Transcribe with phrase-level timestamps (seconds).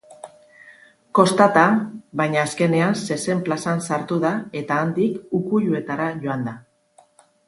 [1.17, 1.65] Kostata,
[2.21, 4.31] baina azkenean zezen plazan sartu da
[4.63, 6.55] eta handik ukuiluetara joan da.